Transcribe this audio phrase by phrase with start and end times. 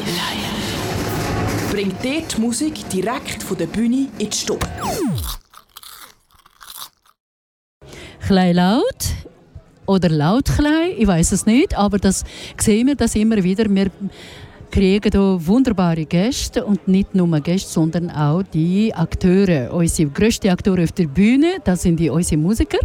[0.00, 1.70] live.
[1.70, 4.66] Bringt dir die Musik direkt von der Bühne in die Stube.
[8.26, 8.82] Klein laut
[9.86, 12.24] oder laut klein, ich weiß es nicht, aber das
[12.58, 13.64] sehen wir das immer wieder.
[13.68, 13.90] Wir
[14.72, 19.72] kriegen hier wunderbare Gäste und nicht nur Gäste, sondern auch die Akteure.
[19.72, 22.78] Unsere grössten Akteure auf der Bühne, das sind die unsere Musiker.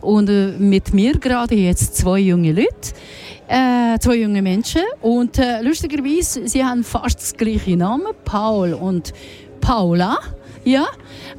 [0.00, 2.94] Und äh, mit mir gerade jetzt zwei junge Leute.
[3.48, 9.12] Äh, zwei junge Menschen und äh, lustigerweise, sie haben fast das gleiche Namen, Paul und
[9.60, 10.18] Paula.
[10.64, 10.86] Ja,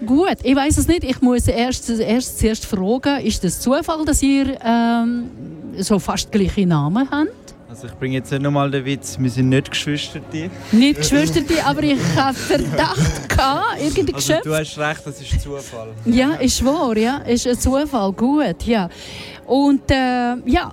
[0.05, 0.37] gut.
[0.43, 1.03] Ich weiß es nicht.
[1.03, 5.31] Ich muss erst, erst zuerst fragen, ist das Zufall, dass ihr ähm,
[5.79, 7.46] so fast gleiche Namen habt?
[7.77, 10.19] Also ich bringe jetzt nicht nochmal den Witz, wir sind nicht Geschwister.
[10.71, 15.89] Nicht Geschwister, aber ich hatte Verdacht gehabt, irgendwie also, du hast recht, das ist Zufall.
[16.05, 18.89] Ja, ist wahr, ja, ist ein Zufall, gut, ja.
[19.45, 20.71] Und äh, ja,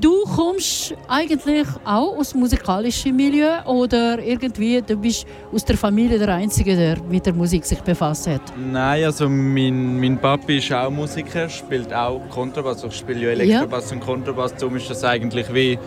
[0.00, 6.18] du kommst eigentlich auch aus dem musikalischen Milieu oder irgendwie du bist aus der Familie
[6.18, 8.42] der Einzige, der mit der Musik sich befasst hat?
[8.56, 12.78] Nein, also mein, mein Papi ist auch Musiker, spielt auch Kontrabass.
[12.78, 13.96] Also ich spiele ja Elektrobass ja.
[13.96, 15.78] und Kontrabass, darum ist das eigentlich wie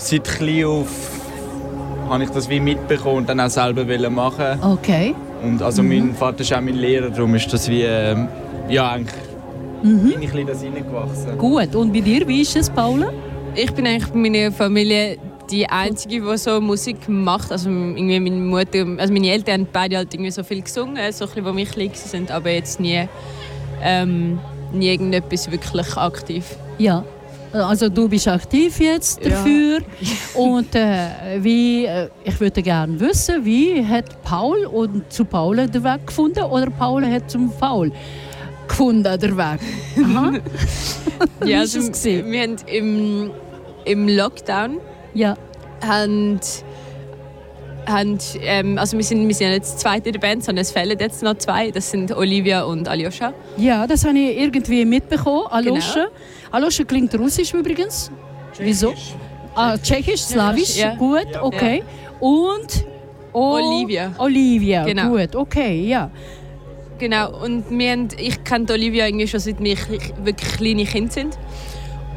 [0.00, 1.20] seit klein auf
[2.08, 4.60] habe ich das wie mitbekommen und dann auch selber machen.
[4.62, 5.14] Okay.
[5.42, 5.88] Und also mhm.
[5.88, 8.16] mein Vater ist auch mein Lehrer, darum ist das wie äh,
[8.68, 9.14] ja eigentlich
[9.82, 10.10] mhm.
[10.10, 11.38] bin ich in das hineingewachsen.
[11.38, 11.74] Gut.
[11.74, 13.12] Und bei dir, wie ist es, Paula?
[13.54, 15.18] Ich bin eigentlich bei meiner Familie
[15.50, 17.50] die einzige, die so Musik macht.
[17.52, 21.24] Also irgendwie meine Mutter, also meine Eltern haben beide halt irgendwie so viel gesungen, so
[21.24, 23.08] ein bisschen, wo mich klein sind, aber jetzt nie,
[23.82, 24.38] ähm,
[24.72, 26.44] nie irgendetwas wirklich aktiv.
[26.78, 27.04] Ja.
[27.52, 30.16] Also du bist aktiv jetzt dafür ja.
[30.40, 35.82] und äh, wie, äh, ich würde gerne wissen, wie hat Paul und zu Paul den
[35.82, 37.90] Weg gefunden oder Paul hat zum Paul
[38.68, 39.60] gefunden den Weg?
[40.04, 40.32] Aha.
[41.44, 43.30] ja, also, wir haben im,
[43.84, 44.78] im Lockdown
[45.14, 45.36] ja.
[45.84, 46.38] haben,
[47.90, 50.98] haben ähm, also wir sind, wir sind jetzt zweite in der Band, sondern es fehlen
[50.98, 51.70] jetzt noch zwei.
[51.70, 53.32] Das sind Olivia und Aljoscha.
[53.56, 55.46] Ja, das habe ich irgendwie mitbekommen.
[55.48, 56.04] Aljoscha.
[56.04, 56.10] Genau.
[56.52, 58.10] Aljoscha klingt russisch übrigens.
[58.52, 58.66] Tschechisch.
[58.66, 58.94] Wieso?
[59.54, 60.94] Ah, Tschechisch, Slawisch, ja.
[60.94, 61.78] gut, okay.
[61.78, 62.20] Ja.
[62.20, 62.84] Und
[63.32, 64.12] oh, Olivia.
[64.18, 65.08] Olivia, genau.
[65.08, 66.10] gut, okay, ja.
[66.98, 69.76] Genau, und wir haben, ich kenne Olivia irgendwie schon seit wir
[70.22, 71.38] wirklich kleine Kinder sind.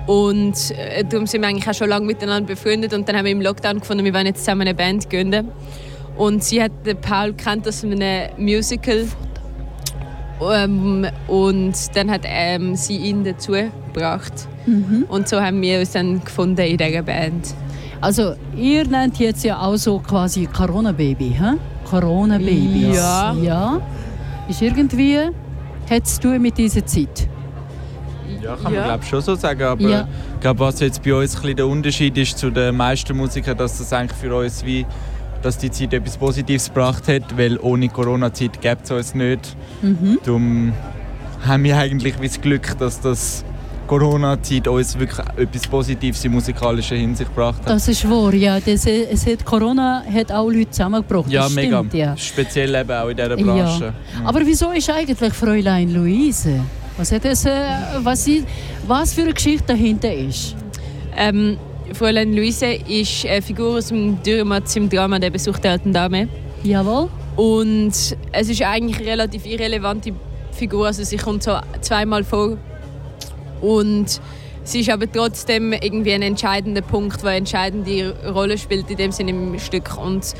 [0.07, 2.93] Und äh, darum sind wir eigentlich auch schon lange miteinander befreundet.
[2.93, 5.49] Und dann haben wir im Lockdown gefunden, wir wollen jetzt zusammen eine Band gründen.
[6.17, 9.07] Und sie hat den Paul kennt aus einem Musical.
[10.41, 13.53] Ähm, und dann hat ähm, sie ihn dazu
[13.93, 14.33] gebracht.
[14.65, 15.05] Mhm.
[15.07, 17.53] Und so haben wir uns dann gefunden in dieser Band.
[18.01, 21.53] Also ihr nennt jetzt ja auch so quasi Corona-Baby, hä?
[21.85, 22.91] Corona-Baby.
[22.93, 23.33] Ja.
[23.41, 23.81] ja.
[24.49, 25.19] Ist irgendwie,
[25.89, 27.22] hat es mit dieser Zeit?
[28.41, 29.63] Ja, kann man glaube schon so sagen.
[29.63, 30.07] Aber ja.
[30.35, 33.77] ich glaube, was jetzt bei uns ein der Unterschied ist zu den meisten Musikern, dass
[33.77, 34.85] das eigentlich für uns wie
[35.43, 39.55] dass die Zeit etwas Positives gebracht hat, weil ohne Corona-Zeit gäbe es uns nicht.
[39.81, 40.17] Mhm.
[40.23, 40.73] Darum
[41.45, 43.43] haben wir eigentlich das Glück, dass das
[43.87, 47.69] Corona-Zeit uns wirklich etwas Positives in musikalischer Hinsicht gebracht hat.
[47.69, 48.59] Das ist wahr, ja.
[48.59, 51.29] Das, es hat, Corona hat auch Leute zusammengebracht.
[51.29, 51.79] Ja, das mega.
[51.79, 52.17] Stimmt, ja.
[52.17, 53.85] Speziell eben auch in dieser Branche.
[53.85, 54.19] Ja.
[54.21, 54.27] Mhm.
[54.27, 56.61] Aber wieso ist eigentlich Fräulein Luise?
[56.97, 57.51] Was, hat das, äh,
[58.03, 58.29] was,
[58.87, 60.55] was für eine Geschichte dahinter ist?
[61.17, 61.57] Ähm,
[61.93, 66.27] Fräulein Luise ist eine Figur aus dem Dürrematz im Drama «Der Besuch der alten Dame».
[66.63, 67.09] Jawohl.
[67.35, 67.93] Und
[68.31, 70.13] es ist eigentlich eine relativ irrelevante
[70.51, 70.87] Figur.
[70.87, 72.57] Also sie kommt so zweimal vor.
[73.59, 74.21] Und
[74.63, 79.11] sie ist aber trotzdem irgendwie ein entscheidender Punkt, der eine entscheidende Rolle spielt in dem
[79.11, 79.97] Sinne im Stück.
[79.97, 80.35] Und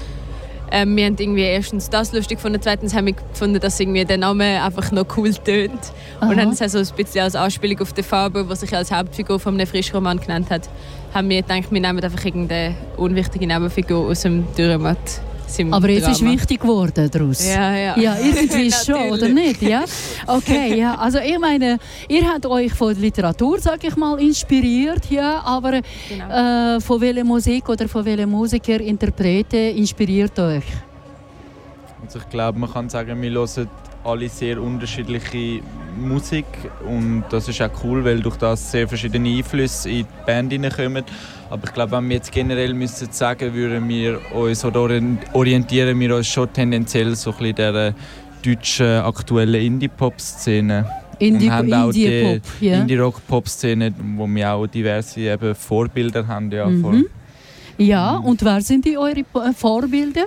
[0.73, 4.17] ähm, wir haben irgendwie erstens das lustig gefunden, zweitens haben wir gefunden, dass irgendwie der
[4.17, 5.71] Name einfach noch cool tönt.
[6.19, 9.39] Und haben es also ein bisschen als Anspielung auf den Faber, der sich als Hauptfigur
[9.39, 10.67] von einem Frischroman genannt hat,
[11.13, 14.97] haben wir gedacht, wir nehmen einfach irgendeine unwichtige Nebenfigur aus dem Dürrematt.
[15.71, 16.15] Aber jetzt Drama.
[16.15, 17.45] ist wichtig geworden daraus.
[17.45, 17.99] Ja, ja.
[17.99, 19.61] Ja, irgendwie schon, oder nicht?
[19.61, 19.83] Ja?
[20.27, 20.95] Okay, ja.
[20.95, 21.77] Also ich meine,
[22.07, 26.75] ihr habt euch von der Literatur, sag ich mal, inspiriert, ja, aber genau.
[26.75, 30.63] äh, von welcher Musik oder von welchen Musiker, Interpreten inspiriert euch?
[32.03, 33.69] Also ich glaube, man kann sagen, wir hören
[34.03, 35.61] alle sehr unterschiedliche
[35.97, 36.45] Musik
[36.87, 41.03] und das ist auch cool, weil durch das sehr verschiedene Einflüsse in die Band hineinkommen.
[41.49, 44.99] Aber ich glaube, wenn wir jetzt generell müssen sagen, würden wir uns oder
[45.33, 47.93] orientieren wir uns schon tendenziell so ein der
[48.43, 50.85] deutschen aktuellen Indie-Pop-Szene.
[51.19, 52.81] Indie, und haben auch Indie die ja.
[52.81, 56.51] Indie-Rock-Pop-Szene, wo wir auch diverse eben Vorbilder haben.
[56.51, 57.05] Ja, mhm.
[57.77, 59.23] ja, und wer sind die eure
[59.55, 60.25] Vorbilder?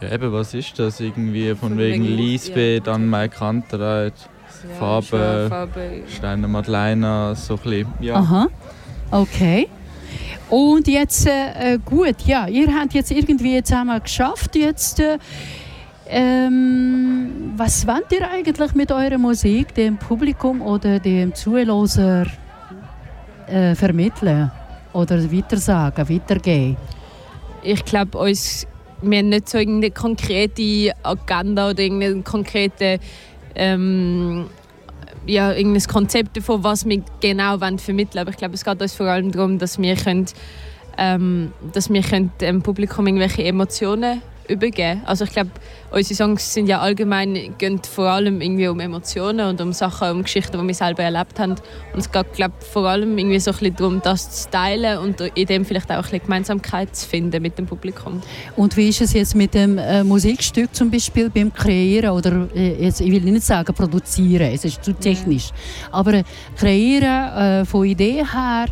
[0.00, 1.00] Ja, eben, was ist das?
[1.00, 2.92] Irgendwie von, von wegen Lisbeth, ja.
[2.92, 4.14] dann Mike Kantereit,
[4.68, 7.86] ja, Farbe, Farbe, Steiner Madeleine, so ein bisschen.
[8.00, 8.16] Ja.
[8.16, 8.48] Aha,
[9.10, 9.68] okay.
[10.48, 15.18] Und jetzt, äh, gut, ja, ihr habt jetzt irgendwie zusammen geschafft, jetzt, äh,
[16.08, 22.26] ähm, was wollt ihr eigentlich mit eurer Musik dem Publikum oder dem Zuhörer
[23.46, 24.50] äh, vermitteln
[24.92, 26.76] oder weitersagen, weitergeben?
[27.62, 28.66] Ich glaube, uns
[29.02, 32.98] wir haben nicht so irgendeine konkrete Agenda oder irgendeine konkrete
[33.54, 34.46] ähm,
[35.26, 38.22] ja, irgendein Konzept davon, was wir genau vermitteln wollen.
[38.22, 40.26] Aber ich glaube, es geht uns vor allem darum, dass wir, können,
[40.98, 45.02] ähm, dass wir können dem Publikum irgendwelche Emotionen übergeben.
[45.06, 45.50] Also ich glaube,
[45.90, 50.22] unsere Songs sind ja allgemein gehen vor allem irgendwie um Emotionen und um Sachen, um
[50.22, 51.52] Geschichten, die wir selber erlebt haben.
[51.92, 55.20] Und es geht glaube vor allem irgendwie so ein bisschen darum, das zu teilen und
[55.20, 58.20] in dem vielleicht auch ein bisschen Gemeinsamkeit zu finden mit dem Publikum.
[58.56, 62.84] Und wie ist es jetzt mit dem äh, Musikstück zum Beispiel beim Kreieren oder äh,
[62.84, 65.94] jetzt, ich will nicht sagen produzieren, es ist zu technisch, ja.
[65.94, 66.24] aber äh,
[66.56, 68.66] kreieren äh, von Ideen her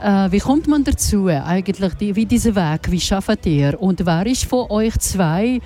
[0.00, 3.80] äh, wie kommt man dazu eigentlich, die, wie dieser Weg, wie schafft ihr?
[3.80, 5.60] Und wer ist von euch zwei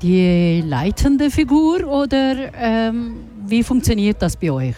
[0.00, 4.76] die leitende Figur oder ähm, wie funktioniert das bei euch?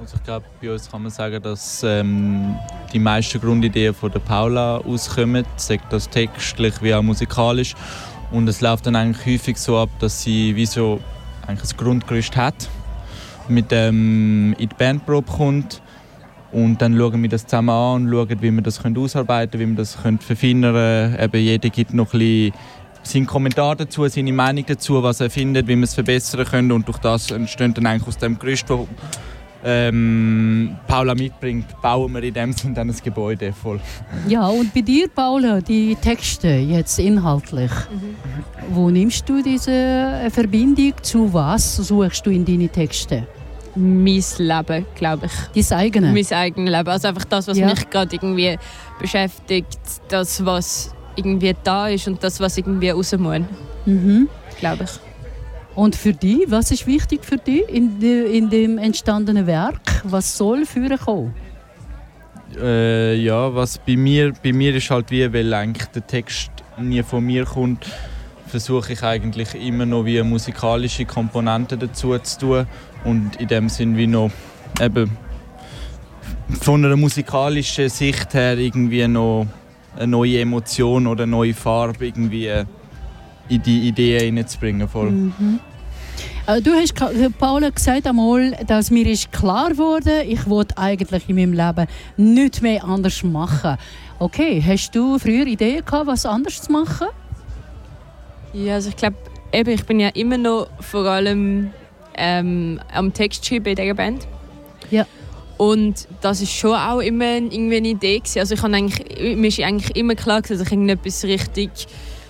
[0.00, 2.54] Also ich glaube, bei uns kann man sagen, dass ähm,
[2.92, 7.74] die meisten Grundideen von der Paula auskommen, sei das textlich wie auch musikalisch.
[8.30, 11.00] Und es läuft dann eigentlich häufig so ab, dass sie wie so
[11.46, 12.68] eigentlich ein Grundgerüst hat,
[13.48, 15.80] mit dem in die Bandprobe kommt
[16.56, 19.76] und dann schauen wir das zusammen an und schauen, wie wir das ausarbeiten können, wie
[19.76, 19.94] wir das
[20.24, 21.20] verfeinern können.
[21.20, 22.52] Eben jeder gibt noch ein bisschen
[23.02, 26.72] seinen Kommentar dazu, seine Meinung dazu, was er findet, wie wir es verbessern können.
[26.72, 28.80] Und durch das entsteht dann eigentlich aus dem Gerüst, das
[29.64, 33.78] ähm, Paula mitbringt, bauen wir in dem Sinne dann ein Gebäude voll.
[34.28, 38.74] Ja, und bei dir, Paula, die Texte jetzt inhaltlich, mhm.
[38.74, 43.26] wo nimmst du diese Verbindung zu was suchst du in deine Texte?
[43.76, 45.66] Mein Leben, glaube ich.
[45.68, 46.30] Dein eigenes?
[46.30, 46.88] Mein eigenes Leben.
[46.88, 47.66] Also einfach das, was ja.
[47.66, 48.58] mich gerade irgendwie
[48.98, 49.78] beschäftigt,
[50.08, 53.40] das, was irgendwie da ist und das, was irgendwie raus muss.
[53.84, 54.28] Mhm.
[54.58, 54.90] Glaube ich.
[55.74, 60.02] Und für dich, was ist wichtig für dich in, de, in dem entstandenen Werk?
[60.04, 61.34] Was soll für kommen?
[62.58, 67.02] Äh, ja, was bei mir, bei mir ist halt wie, weil eigentlich der Text nie
[67.02, 67.86] von mir kommt,
[68.46, 72.66] versuche ich eigentlich immer noch wie musikalische Komponenten dazu zu tun
[73.04, 74.30] und in dem Sinn wie noch
[74.80, 75.10] eben
[76.60, 79.46] von einer musikalischen Sicht her irgendwie noch
[79.96, 82.50] eine neue Emotion oder eine neue Farbe irgendwie
[83.48, 84.88] in die Idee hineinzubringen.
[84.94, 85.60] Mhm.
[86.46, 86.94] Äh, du hast,
[87.38, 92.60] Paula, gesagt einmal, dass mir ist klar wurde, ich wollte eigentlich in meinem Leben nichts
[92.60, 93.76] mehr anders machen.
[94.18, 97.08] Okay, hast du früher Ideen gehabt, was anders zu machen?
[98.56, 99.16] Ja, also ich glaube,
[99.52, 101.72] ich bin ja immer noch vor allem
[102.16, 104.26] ähm, am Text schreiben in dieser Band.
[104.90, 105.06] Ja.
[105.58, 108.38] Und das ist schon auch immer irgendwie eine Idee gewesen.
[108.38, 111.70] Also ich habe eigentlich, mir ist eigentlich immer klar dass ich irgendetwas richtig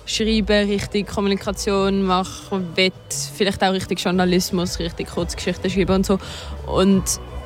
[0.05, 2.91] schreiben, richtig Kommunikation machen will,
[3.35, 6.19] vielleicht auch richtig Journalismus, richtig Kurzgeschichten schreiben und so.
[6.65, 7.03] Und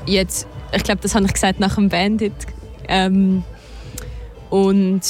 [0.07, 2.33] jetzt, ich glaube, das habe ich gesagt nach dem Bandit.
[2.87, 3.43] Ähm,
[4.49, 5.01] und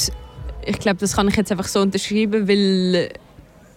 [0.66, 3.10] ich glaube, das kann ich jetzt einfach so unterschreiben, weil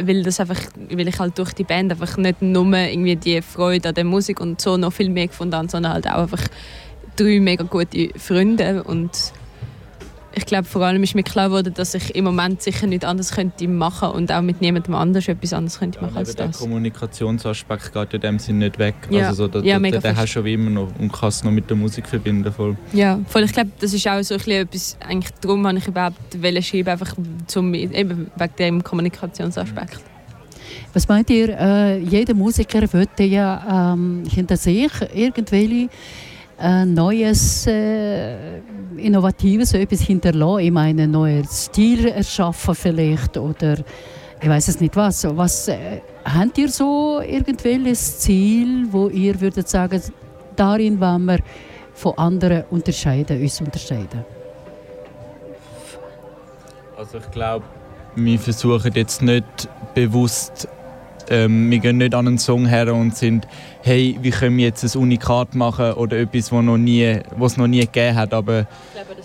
[0.02, 0.60] weil, das einfach,
[0.90, 4.40] weil ich halt durch die Band einfach nicht nur irgendwie die Freude an der Musik
[4.40, 6.44] und so noch viel mehr gefunden habe, sondern halt auch einfach
[7.16, 9.12] drei mega gute Freunde und
[10.38, 13.32] ich glaube, vor allem ist mir klar geworden, dass ich im Moment sicher nicht anders
[13.32, 16.58] könnte machen und auch mit niemandem anders etwas anderes könnte machen ja, als das.
[16.58, 18.96] Der Kommunikationsaspekt geht in dem Sinne nicht weg.
[19.10, 19.30] Ja.
[19.30, 21.70] Also so, da, ja, den, den hast du schon immer noch und kannst noch mit
[21.70, 22.51] der Musik verbinden.
[22.51, 22.75] Voll.
[22.92, 23.44] Ja, voll.
[23.44, 26.18] Ich glaube, das ist auch so ein etwas, eigentlich darum habe ich überhaupt
[26.62, 27.15] schreiben, einfach
[27.48, 30.00] zum, eben wegen dem Kommunikationsaspekt.
[30.94, 35.89] Was meint ihr, äh, jeder Musiker wollte ja ähm, hinter sich irgendwelche
[36.60, 38.60] äh, neues, äh,
[38.98, 40.66] innovatives etwas hinterlassen.
[40.66, 43.78] Ich meine, einen neuen Stil erschaffen vielleicht oder
[44.42, 45.26] ich weiß es nicht was.
[45.38, 50.02] Was äh, habt ihr so irgendwelches Ziel, wo ihr würdet sagen,
[50.56, 51.40] darin wollen wir
[51.94, 54.24] von anderen unterscheiden, uns unterscheiden?
[56.98, 57.66] Also ich glaube,
[58.16, 60.68] wir versuchen jetzt nicht bewusst
[61.29, 63.48] ähm, wir gehen nicht an einen Song her und sind,
[63.82, 67.67] hey, wie können wir jetzt ein Unikat machen oder etwas, was noch nie, was noch
[67.67, 68.34] nie gegeben hat.
[68.34, 68.67] Aber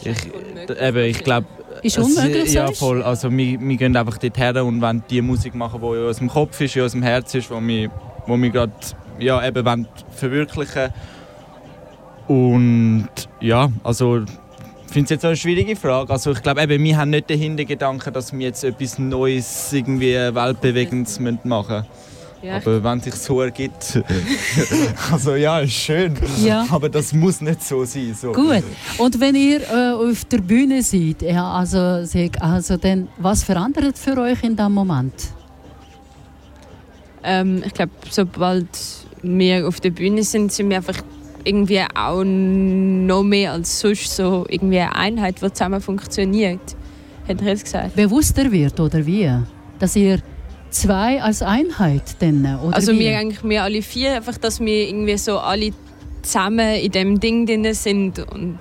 [0.02, 1.47] ich glaube, ich, eben, ich glaube,
[1.83, 3.02] ist unmöglich, Ja, voll.
[3.02, 6.28] Also wir, wir gehen einfach dort her und wollen die Musik machen, die in unserem
[6.28, 7.90] Kopf ist, in unserem Herz ist, wo wir,
[8.26, 8.73] wo wir gerade
[9.19, 10.90] ja, eben wollen verwirklichen
[12.26, 13.09] Und
[13.40, 14.25] ja, also
[14.90, 16.12] ich finde es jetzt eine schwierige Frage.
[16.12, 21.20] Also ich glaube, wir haben nicht den Hintergedanken, dass wir jetzt etwas Neues, irgendwie Weltbewegendes
[21.20, 21.85] machen müssen.
[22.42, 22.56] Ja.
[22.56, 24.02] Aber wenn es sich so ergibt,
[25.12, 26.18] also ja, ist schön.
[26.42, 26.66] Ja.
[26.73, 28.16] Aber das muss nicht so sein.
[28.20, 28.32] So.
[28.32, 28.64] Gut.
[28.99, 31.78] Und wenn ihr äh, auf der Bühne seid, ja, also,
[32.40, 35.14] also dann, was verändert für euch in diesem Moment?
[37.23, 38.66] Ähm, ich glaube, sobald
[39.23, 41.00] wir auf der Bühne sind, sind wir einfach
[41.44, 46.76] irgendwie auch noch mehr als sonst so irgendwie eine Einheit, die zusammen funktioniert.
[47.28, 47.97] Hat er jetzt gesagt.
[47.97, 49.30] Bewusster wird oder wie?
[49.78, 50.20] Dass ihr
[50.70, 53.00] zwei als Einheit denn, oder Also wie?
[53.00, 55.73] wir eigentlich wir alle vier, einfach, dass wir irgendwie so alle
[56.23, 58.59] zusammen in dem Ding drin sind und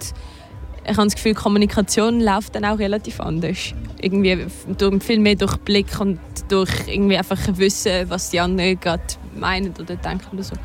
[0.89, 3.75] ich habe das Gefühl, Kommunikation läuft dann auch relativ anders.
[4.01, 4.45] Irgendwie
[4.77, 9.03] durch, viel mehr durch Blick und durch irgendwie einfach Wissen, was die anderen gerade
[9.35, 10.55] meinen oder denken oder so.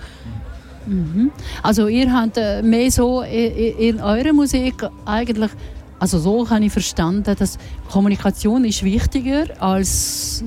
[0.87, 1.31] Mhm.
[1.63, 4.75] Also ihr habt äh, mehr so in, in eurer Musik
[5.05, 5.51] eigentlich,
[5.99, 7.59] also so habe ich verstanden, dass
[7.91, 10.45] Kommunikation ist wichtiger als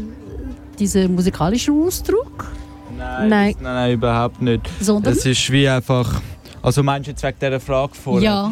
[0.77, 2.51] dieser musikalische Ausdruck?
[2.97, 3.53] Nein, nein.
[3.53, 4.61] Das, nein, nein, überhaupt nicht.
[4.79, 5.13] Sondern?
[5.13, 6.21] Es ist wie einfach,
[6.61, 8.23] also meinst du jetzt wegen dieser Frage vorher?
[8.23, 8.51] Ja.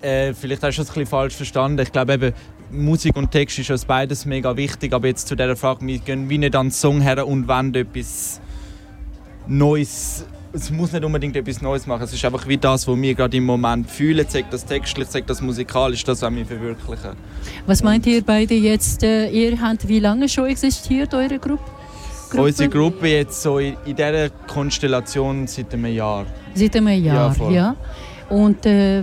[0.00, 1.80] Äh, vielleicht hast du es ein bisschen falsch verstanden.
[1.80, 2.32] Ich glaube eben,
[2.70, 6.28] Musik und Text ist uns beides mega wichtig, aber jetzt zu dieser Frage, wir gehen
[6.28, 8.40] wie nicht an den Song her und wollen etwas
[9.46, 12.02] Neues es muss nicht unbedingt etwas Neues machen.
[12.02, 14.26] Es ist einfach wie das, was wir gerade im Moment fühlen.
[14.28, 17.12] Sagt das textlich, sagt das musikalisch, das wollen wir verwirklichen.
[17.66, 19.02] Was meint ihr beide jetzt?
[19.02, 21.62] Äh, ihr habt wie lange schon existiert, eure Gruppe?
[22.30, 22.42] Gruppe?
[22.42, 26.26] Unsere Gruppe jetzt so in, in dieser Konstellation seit einem Jahr.
[26.54, 27.50] Seit einem Jahr, ja.
[27.50, 27.76] ja.
[28.28, 29.02] Und äh,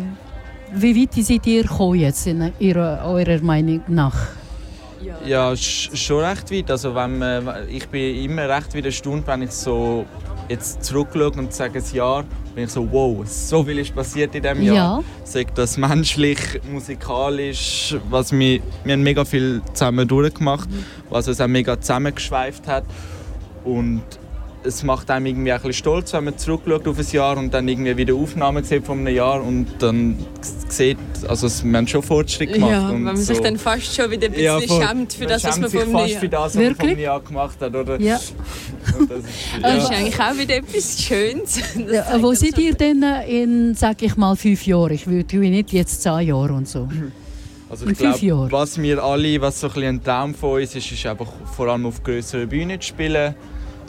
[0.74, 4.16] wie weit seid ihr gekommen jetzt in ihrer, eurer Meinung nach?
[5.02, 6.72] Ja, ja schon recht weit.
[6.72, 10.06] Also wenn man, ich bin immer recht wieder erstaunt, wenn ich so
[10.50, 12.24] jetzt zurückschaue und sage ein Jahr,
[12.56, 14.76] bin ich so, wow, so viel ist passiert in diesem Jahr.
[14.76, 15.04] Ja.
[15.24, 16.40] Sag das menschlich,
[16.72, 20.70] musikalisch, was wir, wir haben mega viel zusammen durchgemacht,
[21.10, 22.84] was uns auch mega zusammengeschweift hat.
[23.64, 24.04] Und
[24.66, 27.68] es macht einem irgendwie ein bisschen stolz, wenn man zurückschaut auf ein Jahr und dann
[27.68, 30.18] irgendwie wieder Aufnahmen sieht von einem Jahr und dann
[30.70, 30.98] sieht,
[31.28, 32.72] also wir haben schon Fortschritt gemacht.
[32.72, 33.34] Ja, wenn man so.
[33.34, 36.08] sich dann fast schon wieder ein bisschen ja, schämt für das, was man vom Jahr...
[36.08, 38.00] für das, was man vom Jahr gemacht hat, oder?
[38.00, 38.20] Ja.
[39.10, 39.60] das, ist, ja.
[39.62, 41.60] das ist eigentlich auch wieder etwas Schönes.
[41.94, 44.92] Ja, wo seid ihr denn in, sag ich mal, fünf Jahren?
[44.92, 46.88] Ich würde nicht jetzt zehn Jahre und so.
[47.70, 51.06] Also ich glaube, was wir alle, was so ein, ein Traum von uns ist, ist
[51.06, 53.36] einfach vor allem auf größeren Bühnen zu spielen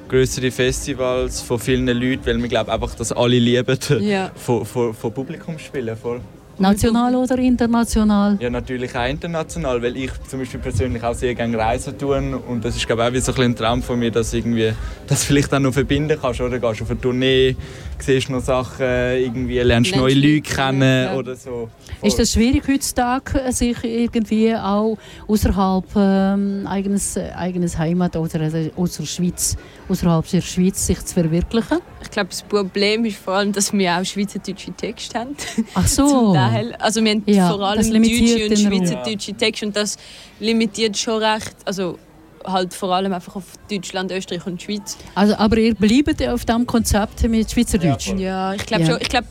[0.09, 4.31] größere Festivals von vielen Leuten, weil wir glaube einfach, dass alle lieben, ja.
[4.35, 5.97] von, von, von Publikum spielen.
[5.97, 6.21] Voll.
[6.59, 8.37] National oder international?
[8.41, 12.65] Ja, natürlich auch international, weil ich zum Beispiel persönlich auch sehr gerne reisen tue und
[12.65, 14.73] das ist glaube ich auch wie so ein, Traum von mir, dass irgendwie
[15.07, 17.57] das vielleicht auch noch verbinden kannst oder gehst auf eine Tournee,
[17.99, 21.15] siehst noch Sachen, irgendwie lernst neue Leute kennen ja.
[21.15, 21.69] oder so.
[22.03, 24.97] Ist das schwierig heutzutage, sich irgendwie auch
[25.27, 29.57] außerhalb ähm, eigenes, eigenes Heimat oder also aus der Schweiz,
[29.89, 31.79] außerhalb der Schweiz sich zu verwirklichen?
[32.15, 35.37] Ich glaube, das Problem ist vor allem, dass wir auch schweizerdeutsche Texte haben.
[35.75, 36.33] Ach so.
[36.79, 39.97] Also wir haben ja, vor allem deutsche und schweizerdeutsche Texte und das
[40.39, 41.57] limitiert schon recht.
[41.65, 41.99] Also
[42.45, 44.97] halt vor allem einfach auf Deutschland, Österreich und Schweiz.
[45.17, 48.11] Also, aber ihr bleibt auf diesem Konzept mit Schweizerdeutsch?
[48.11, 48.91] Ja, ja ich glaube ja.
[48.93, 49.01] schon.
[49.01, 49.27] Ich glaube,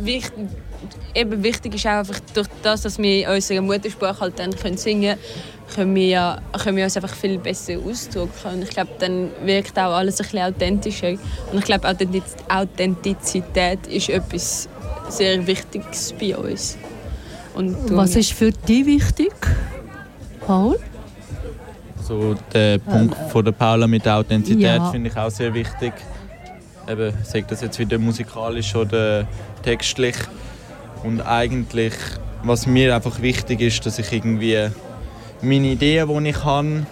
[0.00, 0.32] wichtig,
[1.14, 5.16] eben wichtig ist auch einfach durch das, dass wir unseren Muttersprache halt dann können singen
[5.74, 8.54] können, wir, ja, können wir uns einfach viel besser ausdrücken.
[8.54, 11.10] Und ich glaube, dann wirkt auch alles ein bisschen authentischer.
[11.10, 11.88] Und ich glaube,
[12.48, 14.68] Authentizität ist etwas
[15.08, 16.76] sehr Wichtiges bei uns.
[17.54, 19.32] Und Was ist für dich wichtig,
[20.46, 20.78] Paul?
[22.02, 24.90] So der Punkt von der Paula mit der Authentizität ja.
[24.90, 25.92] finde ich auch sehr wichtig.
[26.88, 29.26] Eben, sagt das jetzt wieder musikalisch oder
[29.62, 30.14] textlich.
[31.02, 31.94] Und eigentlich,
[32.46, 34.68] was mir einfach wichtig ist, dass ich irgendwie
[35.42, 36.86] meine Ideen, die ich habe,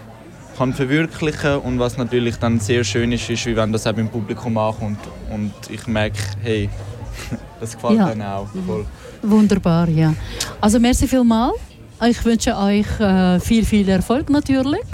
[0.56, 4.08] kann verwirklichen und was natürlich dann sehr schön ist, ist, wie wenn das auch im
[4.08, 4.98] Publikum ankommt
[5.30, 6.68] und ich merke, hey,
[7.60, 8.14] das gefällt ja.
[8.14, 8.86] mir auch voll.
[9.22, 10.14] Wunderbar, ja.
[10.60, 11.56] Also merci vielmals.
[12.06, 14.84] Ich wünsche euch äh, viel, viel Erfolg natürlich.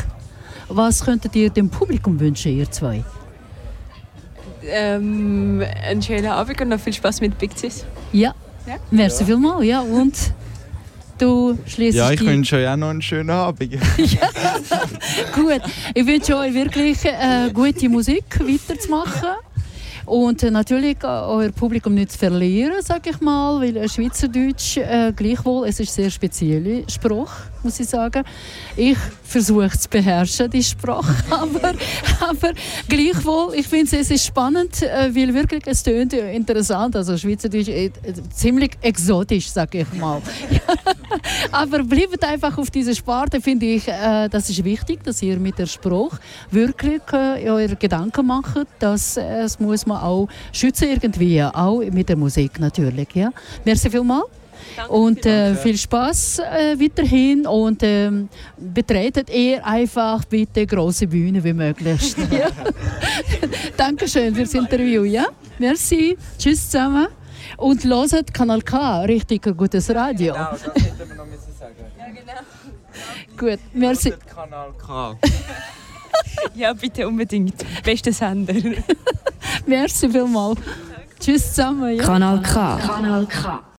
[0.68, 3.02] Was könntet ihr dem Publikum wünschen, ihr zwei?
[4.62, 7.84] Ähm, einen schönen Abend und noch viel Spaß mit Big Cis.
[8.12, 8.34] Ja,
[8.66, 8.76] ja.
[8.90, 9.26] merci ja.
[9.26, 9.64] vielmals.
[9.64, 10.14] Ja, und
[11.20, 13.72] du schließt Ja, ich wünsche euch auch noch einen schönen Abend.
[13.96, 14.28] ja.
[15.34, 15.60] Gut,
[15.94, 19.28] ich wünsche euch wirklich äh, gute Musik weiterzumachen.
[20.06, 25.12] Und äh, natürlich äh, euer Publikum nicht zu verlieren, sage ich mal, weil Schweizerdeutsch äh,
[25.14, 27.30] gleichwohl, es ist sehr spezieller Spruch,
[27.62, 28.24] muss ich sagen.
[28.76, 31.74] Ich versuche zu beherrschen, die Sprache, aber,
[32.20, 32.52] aber
[32.88, 37.90] gleichwohl, ich finde es ist spannend, äh, weil wirklich es tönt interessant, also Schweizerdeutsch äh,
[38.34, 40.20] ziemlich exotisch, sage ich mal.
[41.52, 45.58] Aber bleibt einfach auf dieser Sparte, finde ich, äh, das ist wichtig, dass ihr mit
[45.58, 46.12] der Spruch
[46.50, 52.08] wirklich äh, eure Gedanken macht, dass äh, es muss man auch schützen irgendwie, auch mit
[52.08, 53.08] der Musik natürlich.
[53.14, 53.30] Ja.
[53.64, 54.39] Merci vielmals.
[54.76, 61.42] Danke und äh, viel Spaß äh, weiterhin und ähm, betretet ihr einfach bitte große Bühne
[61.42, 62.14] wie möglich.
[62.30, 62.48] ja.
[63.76, 65.04] Dankeschön fürs Interview.
[65.04, 65.26] Ja?
[65.58, 66.16] Merci.
[66.38, 67.08] Tschüss zusammen.
[67.56, 70.34] Und loset Kanal K, richtig gutes Radio.
[70.34, 71.74] Genau, das hätten wir noch müssen sagen.
[71.98, 73.36] Ja, genau.
[73.36, 74.10] Gut, merci.
[74.10, 75.16] Loset Kanal K.
[76.54, 77.64] ja, bitte unbedingt.
[77.82, 78.54] Beste Sender.
[79.66, 80.60] merci vielmals.
[81.18, 81.96] Tschüss zusammen.
[81.96, 82.04] Ja.
[82.04, 82.78] Kanal K.
[82.78, 83.62] Kanal K.